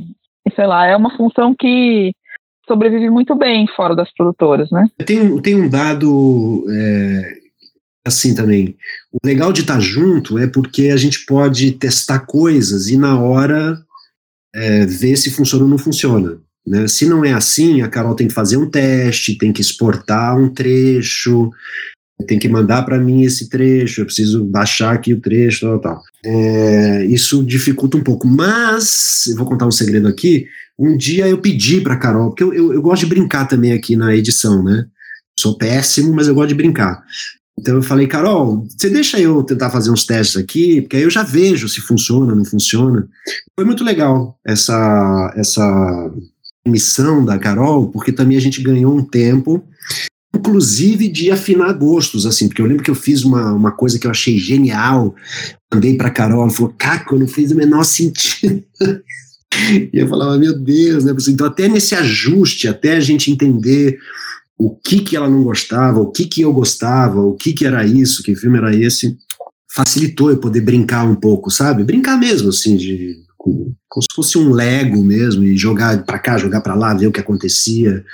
[0.46, 2.12] e sei lá, é uma função que
[2.66, 4.86] sobrevive muito bem fora das produtoras, né?
[5.04, 7.34] Tem, tem um dado é,
[8.06, 8.76] assim também.
[9.12, 13.78] O legal de estar junto é porque a gente pode testar coisas e na hora
[14.54, 16.38] é, ver se funciona ou não funciona.
[16.66, 16.86] Né?
[16.86, 20.48] Se não é assim, a Carol tem que fazer um teste, tem que exportar um
[20.48, 21.50] trecho,
[22.26, 26.02] tem que mandar para mim esse trecho, eu preciso baixar aqui o trecho, tal, tal.
[26.24, 30.46] É, isso dificulta um pouco, mas eu vou contar um segredo aqui.
[30.78, 33.94] Um dia eu pedi para Carol, porque eu, eu, eu, gosto de brincar também aqui
[33.96, 34.86] na edição, né?
[35.38, 37.02] Sou péssimo, mas eu gosto de brincar.
[37.58, 41.10] Então eu falei, Carol, você deixa eu tentar fazer uns testes aqui, porque aí eu
[41.10, 43.06] já vejo se funciona, não funciona.
[43.54, 46.10] Foi muito legal essa essa
[46.66, 49.62] missão da Carol, porque também a gente ganhou um tempo
[50.34, 54.06] inclusive de afinar gostos, assim, porque eu lembro que eu fiz uma, uma coisa que
[54.06, 55.14] eu achei genial,
[55.72, 58.64] mandei para Carol, ela falou, Caco, não fez o menor sentido.
[59.92, 61.14] E eu falava, meu Deus, né?
[61.28, 63.98] Então, até nesse ajuste, até a gente entender
[64.58, 67.84] o que que ela não gostava, o que que eu gostava, o que que era
[67.84, 69.16] isso, que filme era esse,
[69.74, 71.84] facilitou eu poder brincar um pouco, sabe?
[71.84, 76.38] Brincar mesmo, assim, de como, como se fosse um Lego mesmo, e jogar para cá,
[76.38, 78.04] jogar para lá, ver o que acontecia.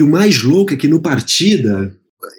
[0.00, 1.92] E o mais louco é que no Partida,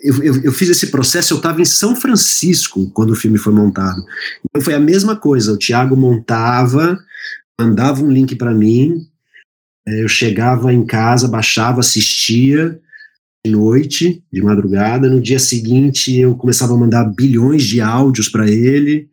[0.04, 3.54] eu, eu, eu fiz esse processo, eu estava em São Francisco quando o filme foi
[3.54, 4.02] montado.
[4.46, 6.98] Então foi a mesma coisa, o Thiago montava,
[7.60, 9.06] mandava um link para mim,
[9.88, 12.80] é, eu chegava em casa, baixava, assistia
[13.46, 15.10] de noite, de madrugada.
[15.10, 19.10] No dia seguinte, eu começava a mandar bilhões de áudios para ele.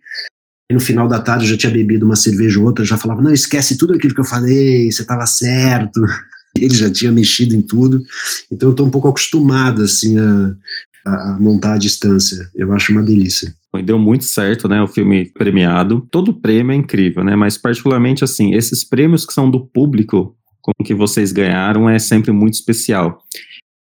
[0.70, 3.22] E no final da tarde eu já tinha bebido uma cerveja ou outra, já falava:
[3.22, 6.00] Não, esquece tudo aquilo que eu falei, você estava certo
[6.62, 8.02] ele já tinha mexido em tudo,
[8.50, 10.56] então eu estou um pouco acostumado assim a,
[11.04, 12.50] a, montar à distância.
[12.54, 13.54] Eu acho uma delícia.
[13.82, 14.82] Deu muito certo, né?
[14.82, 16.06] O filme premiado.
[16.10, 17.36] Todo prêmio é incrível, né?
[17.36, 22.32] Mas particularmente assim, esses prêmios que são do público, como que vocês ganharam, é sempre
[22.32, 23.18] muito especial.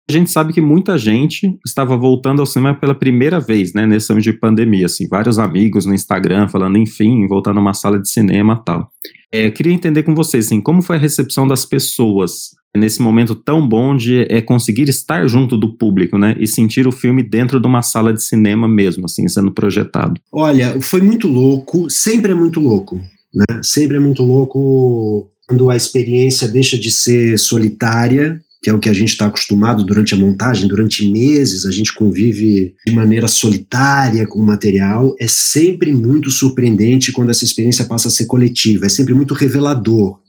[0.09, 4.11] A gente sabe que muita gente estava voltando ao cinema pela primeira vez, né, nesse
[4.11, 8.57] ano de pandemia, assim, vários amigos no Instagram falando, enfim, voltar numa sala de cinema
[8.65, 8.89] tal.
[9.31, 13.67] É, queria entender com vocês, assim, como foi a recepção das pessoas nesse momento tão
[13.67, 17.67] bom de é, conseguir estar junto do público, né, e sentir o filme dentro de
[17.67, 20.19] uma sala de cinema mesmo, assim, sendo projetado.
[20.31, 23.01] Olha, foi muito louco, sempre é muito louco,
[23.33, 28.79] né, sempre é muito louco quando a experiência deixa de ser solitária que é o
[28.79, 33.27] que a gente está acostumado durante a montagem, durante meses a gente convive de maneira
[33.27, 38.85] solitária com o material, é sempre muito surpreendente quando essa experiência passa a ser coletiva,
[38.85, 40.19] é sempre muito revelador.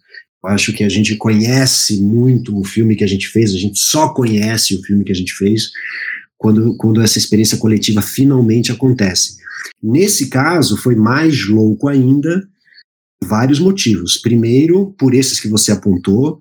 [0.44, 4.08] Acho que a gente conhece muito o filme que a gente fez, a gente só
[4.08, 5.70] conhece o filme que a gente fez
[6.38, 9.36] quando, quando essa experiência coletiva finalmente acontece.
[9.82, 12.48] Nesse caso, foi mais louco ainda,
[13.22, 14.16] vários motivos.
[14.16, 16.40] Primeiro, por esses que você apontou,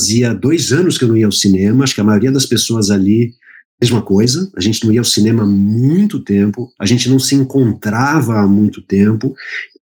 [0.00, 2.90] Fazia dois anos que eu não ia ao cinema, acho que a maioria das pessoas
[2.90, 3.34] ali,
[3.78, 7.34] mesma coisa, a gente não ia ao cinema há muito tempo, a gente não se
[7.34, 9.34] encontrava há muito tempo,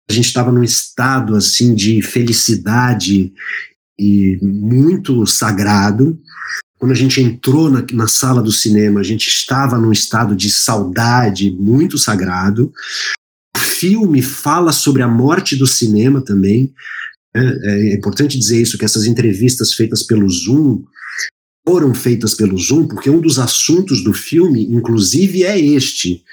[0.10, 3.34] a gente estava num estado assim de felicidade
[4.00, 6.18] e muito sagrado.
[6.80, 10.50] Quando a gente entrou na, na sala do cinema, a gente estava num estado de
[10.50, 12.72] saudade muito sagrado.
[13.56, 16.74] O filme fala sobre a morte do cinema também.
[17.36, 17.60] Né?
[17.64, 20.84] É, é importante dizer isso, que essas entrevistas feitas pelo Zoom
[21.68, 26.24] foram feitas pelo Zoom, porque um dos assuntos do filme, inclusive, é este: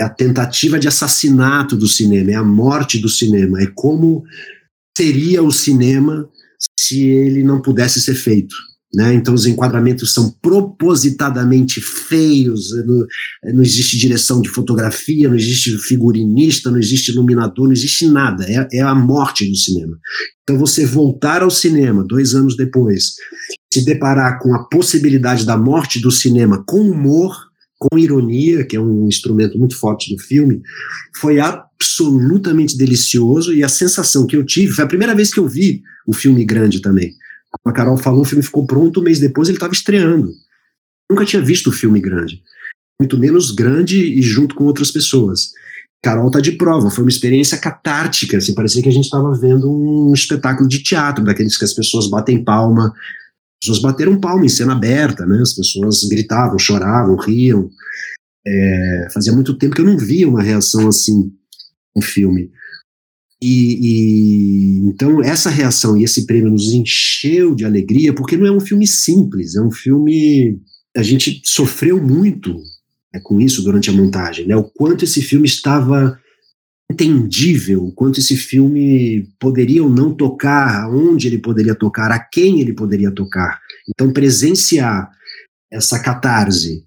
[0.00, 4.24] é a tentativa de assassinato do cinema, é a morte do cinema, é como
[4.96, 6.28] seria o cinema
[6.78, 8.54] se ele não pudesse ser feito.
[8.94, 9.12] Né?
[9.14, 13.06] Então, os enquadramentos são propositadamente feios, não,
[13.54, 18.68] não, existe direção de fotografia, não existe figurinista, não existe iluminador, não existe nada, é,
[18.72, 19.98] é a morte do cinema.
[20.44, 23.14] Então, você voltar ao cinema dois anos depois,
[23.72, 27.36] se deparar com a possibilidade da morte do cinema com humor,
[27.90, 30.62] com ironia, que é um instrumento muito forte do filme,
[31.16, 35.46] foi absolutamente delicioso e a sensação que eu tive, foi a primeira vez que eu
[35.46, 37.14] vi o filme grande também.
[37.50, 40.32] Como a Carol falou, o filme ficou pronto, um mês depois ele estava estreando.
[41.10, 42.42] Nunca tinha visto o filme grande,
[42.98, 45.52] muito menos grande e junto com outras pessoas.
[46.02, 49.70] Carol tá de prova, foi uma experiência catártica, assim, parecia que a gente estava vendo
[49.70, 52.94] um espetáculo de teatro, daqueles que as pessoas batem palma,
[53.64, 55.40] pessoas bateram palma em cena aberta, né?
[55.40, 57.70] As pessoas gritavam, choravam, riam.
[58.46, 61.32] É, fazia muito tempo que eu não via uma reação assim
[61.96, 62.50] no filme.
[63.42, 68.52] E, e, então essa reação e esse prêmio nos encheu de alegria, porque não é
[68.52, 70.58] um filme simples, é um filme
[70.96, 72.54] a gente sofreu muito
[73.12, 74.56] né, com isso durante a montagem, né?
[74.56, 76.18] O quanto esse filme estava
[76.90, 82.60] entendível, o quanto esse filme poderia ou não tocar, aonde ele poderia tocar, a quem
[82.60, 83.60] ele poderia tocar.
[83.88, 85.10] Então presenciar
[85.72, 86.84] essa catarse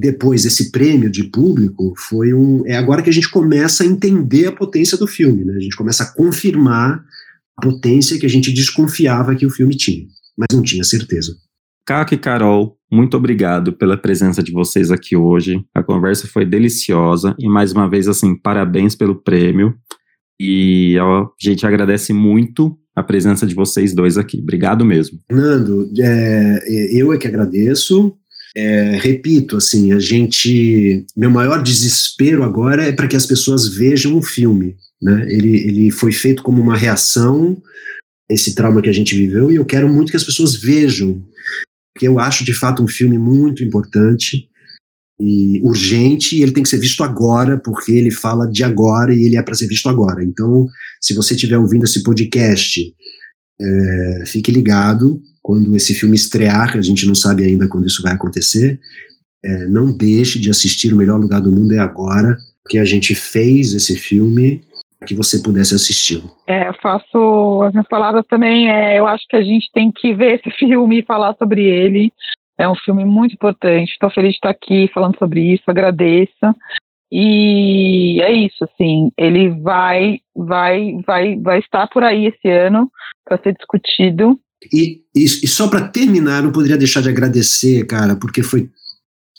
[0.00, 4.46] depois esse prêmio de público foi um é agora que a gente começa a entender
[4.46, 5.54] a potência do filme, né?
[5.56, 7.04] A gente começa a confirmar
[7.56, 11.36] a potência que a gente desconfiava que o filme tinha, mas não tinha certeza.
[11.90, 15.60] Caco e Carol, muito obrigado pela presença de vocês aqui hoje.
[15.74, 19.74] A conversa foi deliciosa e mais uma vez assim, parabéns pelo prêmio.
[20.38, 24.38] E a gente agradece muito a presença de vocês dois aqui.
[24.38, 25.18] Obrigado mesmo.
[25.32, 26.60] Nando, é,
[26.96, 28.14] eu é que agradeço.
[28.56, 31.04] É, repito, assim, a gente.
[31.16, 34.76] Meu maior desespero agora é para que as pessoas vejam o filme.
[35.02, 35.26] Né?
[35.28, 37.60] Ele, ele foi feito como uma reação
[38.30, 41.20] a esse trauma que a gente viveu e eu quero muito que as pessoas vejam,
[41.92, 44.48] porque eu acho de fato um filme muito importante
[45.20, 49.26] e urgente e ele tem que ser visto agora, porque ele fala de agora e
[49.26, 50.24] ele é para ser visto agora.
[50.24, 50.66] Então,
[51.00, 52.80] se você estiver ouvindo esse podcast,
[53.60, 58.02] é, fique ligado, quando esse filme estrear, que a gente não sabe ainda quando isso
[58.02, 58.80] vai acontecer,
[59.44, 62.36] é, não deixe de assistir O Melhor Lugar do Mundo é Agora,
[62.68, 64.62] que a gente fez esse filme
[65.06, 66.30] que você pudesse assisti-lo.
[66.46, 68.70] É, eu faço as minhas palavras também.
[68.70, 72.12] É, eu acho que a gente tem que ver esse filme e falar sobre ele.
[72.58, 73.92] É um filme muito importante.
[73.92, 75.64] Estou feliz de estar aqui falando sobre isso.
[75.66, 76.54] Agradeço.
[77.12, 82.88] E é isso, assim, ele vai, vai, vai, vai estar por aí esse ano
[83.24, 84.38] para ser discutido.
[84.72, 88.70] E, e, e só para terminar, não poderia deixar de agradecer, cara, porque foi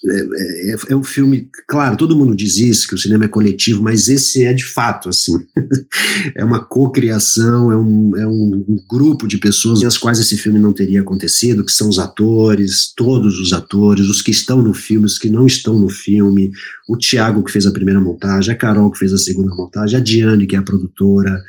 [0.04, 3.84] é, é, é, um filme, claro, todo mundo diz isso, que o cinema é coletivo,
[3.84, 5.34] mas esse é de fato, assim,
[6.36, 10.74] é uma cocriação, é um, é um grupo de pessoas as quais esse filme não
[10.74, 15.20] teria acontecido, que são os atores, todos os atores, os que estão no filme, os
[15.20, 16.52] que não estão no filme,
[16.90, 20.04] o Tiago que fez a primeira montagem, a Carol que fez a segunda montagem, a
[20.04, 21.42] Diane que é a produtora,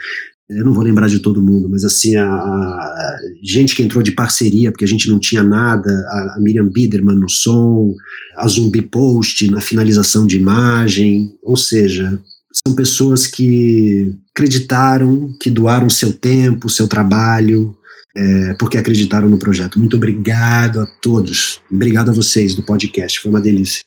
[0.51, 4.13] eu não vou lembrar de todo mundo, mas assim, a, a, gente que entrou de
[4.13, 7.95] parceria, porque a gente não tinha nada, a, a Miriam Biderman no som,
[8.37, 12.21] a Zumbi Post na finalização de imagem, ou seja,
[12.67, 17.75] são pessoas que acreditaram, que doaram seu tempo, seu trabalho,
[18.15, 19.79] é, porque acreditaram no projeto.
[19.79, 23.83] Muito obrigado a todos, obrigado a vocês do podcast, foi uma delícia.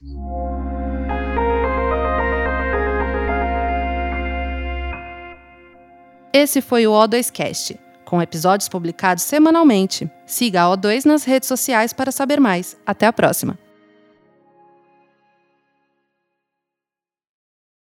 [6.37, 10.11] Esse foi o O2Cast, com episódios publicados semanalmente.
[10.25, 12.75] Siga a O2 nas redes sociais para saber mais.
[12.85, 13.57] Até a próxima!